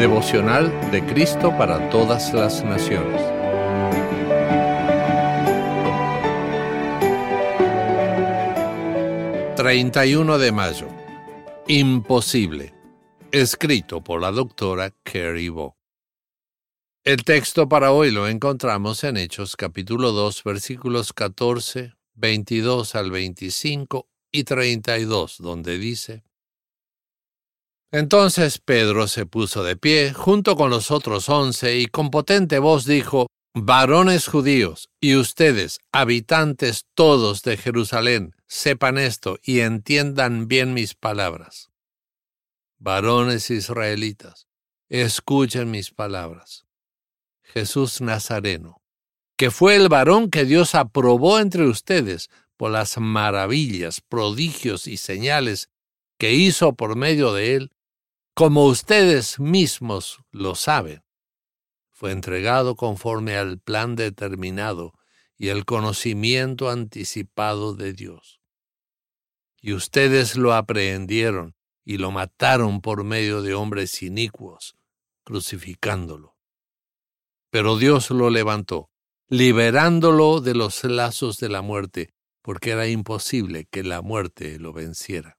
Devocional 0.00 0.90
de 0.90 1.04
Cristo 1.04 1.54
para 1.58 1.90
todas 1.90 2.32
las 2.32 2.64
naciones. 2.64 3.20
...31 9.58 10.38
de 10.38 10.52
mayo... 10.52 10.88
Imposible... 11.68 12.72
...escrito 13.30 14.02
por 14.02 14.22
la 14.22 14.30
doctora 14.32 14.90
Carrie 15.02 15.50
Bo. 15.50 15.76
El 17.04 17.22
texto 17.22 17.68
para 17.68 17.92
hoy 17.92 18.10
lo 18.10 18.26
encontramos 18.26 19.04
en 19.04 19.18
Hechos 19.18 19.54
capítulo 19.54 20.12
2 20.12 20.42
versículos 20.44 21.12
14, 21.12 21.92
22 22.14 22.94
al 22.94 23.10
25 23.10 24.08
y 24.32 24.44
32, 24.44 25.36
donde 25.40 25.76
dice, 25.76 26.24
Entonces 27.92 28.58
Pedro 28.58 29.08
se 29.08 29.26
puso 29.26 29.64
de 29.64 29.76
pie 29.76 30.12
junto 30.12 30.56
con 30.56 30.70
los 30.70 30.90
otros 30.90 31.28
once 31.28 31.76
y 31.78 31.86
con 31.86 32.10
potente 32.10 32.58
voz 32.60 32.84
dijo, 32.84 33.26
Varones 33.52 34.28
judíos, 34.28 34.90
y 35.00 35.16
ustedes, 35.16 35.80
habitantes 35.90 36.86
todos 36.94 37.42
de 37.42 37.56
Jerusalén, 37.56 38.36
sepan 38.46 38.96
esto 38.96 39.40
y 39.42 39.60
entiendan 39.60 40.46
bien 40.46 40.72
mis 40.72 40.94
palabras. 40.94 41.70
Varones 42.78 43.50
israelitas, 43.50 44.46
escuchen 44.88 45.72
mis 45.72 45.90
palabras. 45.90 46.64
Jesús 47.42 48.00
Nazareno, 48.00 48.80
que 49.36 49.50
fue 49.50 49.74
el 49.74 49.88
varón 49.88 50.30
que 50.30 50.44
Dios 50.44 50.76
aprobó 50.76 51.40
entre 51.40 51.66
ustedes 51.66 52.30
por 52.56 52.70
las 52.70 52.98
maravillas, 52.98 54.00
prodigios 54.00 54.86
y 54.86 54.96
señales 54.96 55.70
que 56.18 56.34
hizo 56.34 56.74
por 56.74 56.94
medio 56.94 57.32
de 57.32 57.56
él, 57.56 57.72
como 58.34 58.66
ustedes 58.66 59.38
mismos 59.38 60.18
lo 60.30 60.54
saben. 60.54 61.02
Fue 61.90 62.12
entregado 62.12 62.76
conforme 62.76 63.36
al 63.36 63.58
plan 63.58 63.96
determinado 63.96 64.94
y 65.36 65.48
el 65.48 65.64
conocimiento 65.64 66.70
anticipado 66.70 67.74
de 67.74 67.92
Dios. 67.92 68.40
Y 69.60 69.74
ustedes 69.74 70.36
lo 70.36 70.54
aprehendieron 70.54 71.54
y 71.84 71.98
lo 71.98 72.10
mataron 72.10 72.80
por 72.80 73.04
medio 73.04 73.42
de 73.42 73.54
hombres 73.54 74.02
inicuos, 74.02 74.76
crucificándolo. 75.24 76.36
Pero 77.50 77.76
Dios 77.76 78.10
lo 78.10 78.30
levantó, 78.30 78.90
liberándolo 79.28 80.40
de 80.40 80.54
los 80.54 80.84
lazos 80.84 81.38
de 81.38 81.48
la 81.48 81.62
muerte, 81.62 82.14
porque 82.42 82.70
era 82.70 82.86
imposible 82.86 83.66
que 83.70 83.82
la 83.82 84.02
muerte 84.02 84.58
lo 84.58 84.72
venciera. 84.72 85.38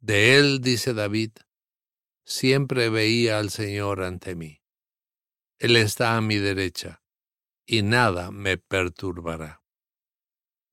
De 0.00 0.36
él, 0.36 0.60
dice 0.60 0.92
David, 0.92 1.32
siempre 2.30 2.90
veía 2.90 3.38
al 3.38 3.50
Señor 3.50 4.02
ante 4.02 4.36
mí. 4.36 4.62
Él 5.58 5.74
está 5.74 6.16
a 6.16 6.20
mi 6.20 6.36
derecha, 6.36 7.02
y 7.66 7.82
nada 7.82 8.30
me 8.30 8.56
perturbará. 8.56 9.64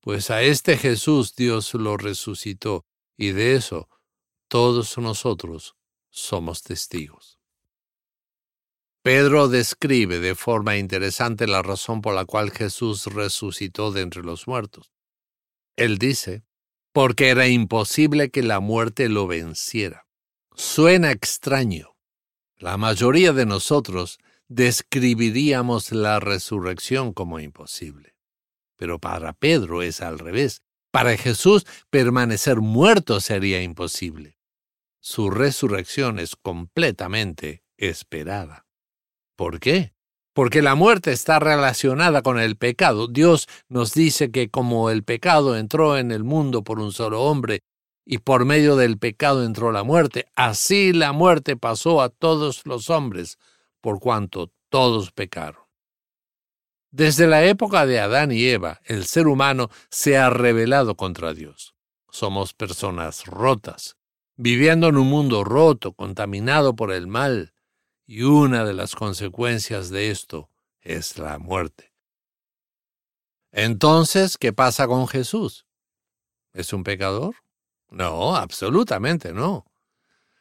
Pues 0.00 0.30
a 0.30 0.42
este 0.42 0.78
Jesús 0.78 1.34
Dios 1.34 1.74
lo 1.74 1.96
resucitó, 1.96 2.86
y 3.16 3.32
de 3.32 3.56
eso 3.56 3.88
todos 4.46 4.96
nosotros 4.98 5.74
somos 6.10 6.62
testigos. 6.62 7.40
Pedro 9.02 9.48
describe 9.48 10.20
de 10.20 10.36
forma 10.36 10.76
interesante 10.76 11.48
la 11.48 11.62
razón 11.62 12.02
por 12.02 12.14
la 12.14 12.24
cual 12.24 12.52
Jesús 12.52 13.06
resucitó 13.06 13.90
de 13.90 14.02
entre 14.02 14.22
los 14.22 14.46
muertos. 14.46 14.92
Él 15.76 15.98
dice, 15.98 16.44
porque 16.92 17.30
era 17.30 17.48
imposible 17.48 18.30
que 18.30 18.42
la 18.44 18.60
muerte 18.60 19.08
lo 19.08 19.26
venciera. 19.26 20.07
Suena 20.60 21.12
extraño. 21.12 21.94
La 22.56 22.76
mayoría 22.76 23.32
de 23.32 23.46
nosotros 23.46 24.18
describiríamos 24.48 25.92
la 25.92 26.18
resurrección 26.18 27.12
como 27.12 27.38
imposible. 27.38 28.16
Pero 28.76 28.98
para 28.98 29.34
Pedro 29.34 29.82
es 29.82 30.00
al 30.00 30.18
revés. 30.18 30.62
Para 30.90 31.16
Jesús 31.16 31.64
permanecer 31.90 32.56
muerto 32.56 33.20
sería 33.20 33.62
imposible. 33.62 34.36
Su 34.98 35.30
resurrección 35.30 36.18
es 36.18 36.34
completamente 36.34 37.62
esperada. 37.76 38.66
¿Por 39.36 39.60
qué? 39.60 39.94
porque 40.34 40.62
la 40.62 40.76
muerte 40.76 41.10
está 41.10 41.40
relacionada 41.40 42.22
con 42.22 42.38
el 42.38 42.56
pecado. 42.56 43.08
Dios 43.08 43.48
nos 43.68 43.92
dice 43.92 44.30
que 44.30 44.50
como 44.50 44.88
el 44.88 45.02
pecado 45.02 45.56
entró 45.56 45.98
en 45.98 46.12
el 46.12 46.22
mundo 46.22 46.62
por 46.62 46.78
un 46.78 46.92
solo 46.92 47.22
hombre, 47.22 47.62
y 48.10 48.18
por 48.18 48.46
medio 48.46 48.74
del 48.76 48.96
pecado 48.96 49.44
entró 49.44 49.70
la 49.70 49.82
muerte, 49.82 50.28
así 50.34 50.94
la 50.94 51.12
muerte 51.12 51.58
pasó 51.58 52.00
a 52.00 52.08
todos 52.08 52.64
los 52.64 52.88
hombres, 52.88 53.38
por 53.82 54.00
cuanto 54.00 54.50
todos 54.70 55.12
pecaron. 55.12 55.60
Desde 56.90 57.26
la 57.26 57.44
época 57.44 57.84
de 57.84 58.00
Adán 58.00 58.32
y 58.32 58.46
Eva, 58.46 58.80
el 58.86 59.04
ser 59.04 59.26
humano 59.26 59.68
se 59.90 60.16
ha 60.16 60.30
rebelado 60.30 60.96
contra 60.96 61.34
Dios. 61.34 61.74
Somos 62.08 62.54
personas 62.54 63.26
rotas, 63.26 63.98
viviendo 64.36 64.88
en 64.88 64.96
un 64.96 65.08
mundo 65.08 65.44
roto, 65.44 65.92
contaminado 65.92 66.74
por 66.74 66.92
el 66.92 67.08
mal, 67.08 67.52
y 68.06 68.22
una 68.22 68.64
de 68.64 68.72
las 68.72 68.94
consecuencias 68.94 69.90
de 69.90 70.10
esto 70.10 70.48
es 70.80 71.18
la 71.18 71.38
muerte. 71.38 71.92
Entonces, 73.52 74.38
¿qué 74.38 74.54
pasa 74.54 74.86
con 74.86 75.08
Jesús? 75.08 75.66
¿Es 76.54 76.72
un 76.72 76.84
pecador? 76.84 77.34
No, 77.90 78.36
absolutamente 78.36 79.32
no. 79.32 79.64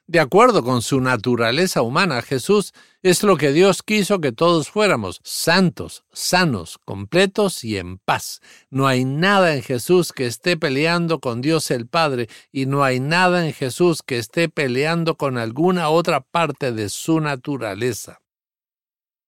De 0.09 0.21
acuerdo 0.21 0.63
con 0.63 0.81
su 0.81 1.01
naturaleza 1.01 1.81
humana, 1.81 2.21
Jesús 2.21 2.73
es 3.01 3.23
lo 3.23 3.35
que 3.35 3.51
Dios 3.51 3.83
quiso 3.83 4.21
que 4.21 4.31
todos 4.31 4.69
fuéramos, 4.69 5.19
santos, 5.21 6.05
sanos, 6.13 6.79
completos 6.85 7.65
y 7.65 7.77
en 7.77 7.97
paz. 7.97 8.39
No 8.69 8.87
hay 8.87 9.03
nada 9.03 9.53
en 9.53 9.63
Jesús 9.63 10.13
que 10.13 10.25
esté 10.25 10.55
peleando 10.55 11.19
con 11.19 11.41
Dios 11.41 11.71
el 11.71 11.87
Padre 11.87 12.29
y 12.53 12.67
no 12.67 12.85
hay 12.85 13.01
nada 13.01 13.45
en 13.45 13.53
Jesús 13.53 14.01
que 14.01 14.17
esté 14.17 14.47
peleando 14.47 15.17
con 15.17 15.37
alguna 15.37 15.89
otra 15.89 16.21
parte 16.21 16.71
de 16.71 16.87
su 16.87 17.19
naturaleza. 17.19 18.21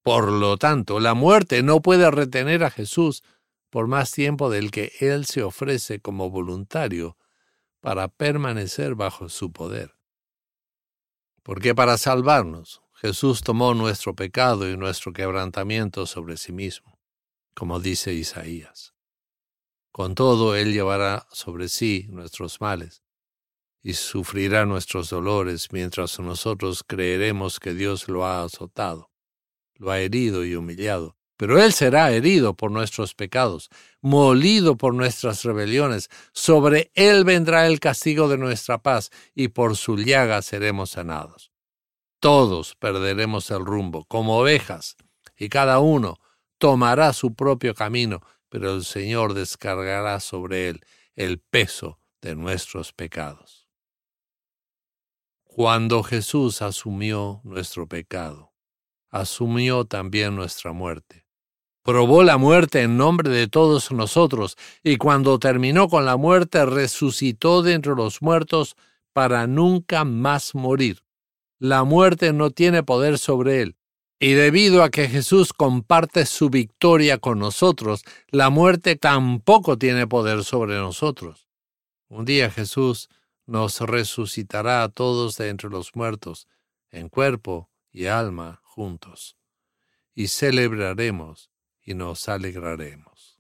Por 0.02 0.32
lo 0.32 0.56
tanto, 0.56 1.02
la 1.02 1.14
muerte 1.14 1.62
no 1.62 1.82
puede 1.82 2.10
retener 2.10 2.64
a 2.64 2.72
Jesús 2.72 3.22
por 3.70 3.88
más 3.88 4.12
tiempo 4.12 4.50
del 4.50 4.72
que 4.72 4.94
Él 5.02 5.26
se 5.26 5.44
ofrece 5.44 6.00
como 6.00 6.30
voluntario 6.30 7.18
para 7.82 8.08
permanecer 8.08 8.96
bajo 8.96 9.30
su 9.30 9.52
poder. 9.52 9.96
Porque 11.44 11.74
para 11.74 11.98
salvarnos, 11.98 12.82
Jesús 12.94 13.42
tomó 13.42 13.74
nuestro 13.74 14.14
pecado 14.14 14.70
y 14.70 14.76
nuestro 14.76 15.14
quebrantamiento 15.14 16.06
sobre 16.06 16.38
sí 16.38 16.52
mismo, 16.52 17.00
como 17.56 17.80
dice 17.80 18.14
Isaías. 18.14 18.94
Con 19.92 20.16
todo, 20.16 20.56
Él 20.56 20.74
llevará 20.74 21.28
sobre 21.32 21.70
sí 21.70 22.08
nuestros 22.10 22.62
males 22.62 23.04
y 23.82 23.94
sufrirá 23.94 24.66
nuestros 24.66 25.10
dolores 25.10 25.72
mientras 25.72 26.20
nosotros 26.20 26.84
creeremos 26.86 27.60
que 27.60 27.74
Dios 27.74 28.08
lo 28.10 28.26
ha 28.26 28.44
azotado, 28.44 29.12
lo 29.76 29.92
ha 29.92 30.00
herido 30.00 30.44
y 30.44 30.56
humillado. 30.56 31.19
Pero 31.40 31.64
Él 31.64 31.72
será 31.72 32.12
herido 32.12 32.54
por 32.54 32.70
nuestros 32.70 33.16
pecados, 33.16 33.70
molido 34.02 34.76
por 34.76 34.94
nuestras 34.94 35.46
rebeliones. 35.46 36.10
Sobre 36.34 36.92
Él 36.96 37.24
vendrá 37.24 37.66
el 37.68 37.80
castigo 37.80 38.28
de 38.28 38.38
nuestra 38.38 38.80
paz, 38.80 39.10
y 39.34 39.48
por 39.48 39.78
su 39.78 39.96
llaga 39.96 40.42
seremos 40.42 40.90
sanados. 40.90 41.54
Todos 42.20 42.76
perderemos 42.76 43.52
el 43.52 43.64
rumbo, 43.66 44.04
como 44.04 44.38
ovejas, 44.38 44.98
y 45.38 45.48
cada 45.48 45.80
uno 45.80 46.20
tomará 46.58 47.14
su 47.14 47.34
propio 47.34 47.74
camino, 47.74 48.20
pero 48.50 48.76
el 48.76 48.84
Señor 48.84 49.34
descargará 49.34 50.20
sobre 50.20 50.68
Él 50.68 50.82
el 51.16 51.40
peso 51.40 52.02
de 52.22 52.36
nuestros 52.36 52.92
pecados. 52.92 53.70
Cuando 55.46 56.04
Jesús 56.04 56.62
asumió 56.62 57.40
nuestro 57.46 57.88
pecado, 57.88 58.52
asumió 59.10 59.86
también 59.86 60.36
nuestra 60.36 60.74
muerte 60.74 61.29
probó 61.84 62.24
la 62.24 62.38
muerte 62.38 62.82
en 62.82 62.98
nombre 62.98 63.30
de 63.30 63.48
todos 63.48 63.92
nosotros, 63.92 64.58
y 64.84 64.98
cuando 64.98 65.40
terminó 65.40 65.88
con 65.88 66.06
la 66.06 66.18
muerte 66.18 66.66
resucitó 66.66 67.62
de 67.62 67.74
entre 67.74 67.96
los 67.96 68.22
muertos 68.22 68.76
para 69.14 69.48
nunca 69.48 70.04
más 70.04 70.56
morir. 70.56 71.04
La 71.58 71.84
muerte 71.84 72.32
no 72.34 72.52
tiene 72.52 72.84
poder 72.84 73.18
sobre 73.18 73.62
él, 73.62 73.76
y 74.20 74.34
debido 74.34 74.84
a 74.84 74.90
que 74.90 75.08
Jesús 75.08 75.54
comparte 75.54 76.26
su 76.26 76.50
victoria 76.50 77.18
con 77.18 77.40
nosotros, 77.40 78.04
la 78.30 78.50
muerte 78.50 78.96
tampoco 78.96 79.78
tiene 79.78 80.08
poder 80.08 80.44
sobre 80.44 80.76
nosotros. 80.76 81.48
Un 82.10 82.26
día 82.26 82.50
Jesús 82.50 83.10
nos 83.46 83.80
resucitará 83.80 84.84
a 84.84 84.90
todos 84.90 85.38
de 85.38 85.50
entre 85.50 85.70
los 85.70 85.96
muertos, 85.96 86.48
en 86.92 87.10
cuerpo 87.10 87.70
y 87.92 88.06
alma 88.06 88.62
juntos, 88.64 89.38
y 90.14 90.28
celebraremos 90.28 91.50
y 91.90 91.96
nos 91.96 92.30
alegraremos. 92.30 93.40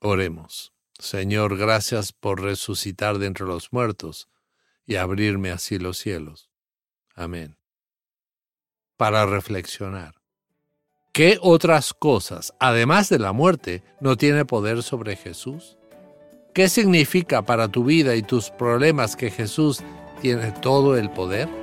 Oremos. 0.00 0.72
Señor, 0.96 1.56
gracias 1.58 2.12
por 2.12 2.40
resucitar 2.40 3.18
de 3.18 3.26
entre 3.26 3.46
los 3.46 3.72
muertos 3.72 4.28
y 4.86 4.94
abrirme 4.94 5.50
así 5.50 5.80
los 5.80 5.98
cielos. 5.98 6.50
Amén. 7.16 7.58
para 8.96 9.26
reflexionar. 9.26 10.14
¿Qué 11.12 11.36
otras 11.40 11.92
cosas, 11.92 12.54
además 12.60 13.08
de 13.08 13.18
la 13.18 13.32
muerte, 13.32 13.82
no 14.00 14.16
tiene 14.16 14.44
poder 14.44 14.84
sobre 14.84 15.16
Jesús? 15.16 15.76
¿Qué 16.54 16.68
significa 16.68 17.42
para 17.42 17.66
tu 17.66 17.82
vida 17.82 18.14
y 18.14 18.22
tus 18.22 18.50
problemas 18.50 19.16
que 19.16 19.32
Jesús 19.32 19.82
tiene 20.20 20.52
todo 20.52 20.96
el 20.96 21.10
poder? 21.10 21.61